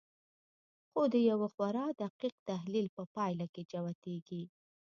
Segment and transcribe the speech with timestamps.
[0.89, 4.43] خو د یوه خورا دقیق تحلیل په پایله کې جوتېږي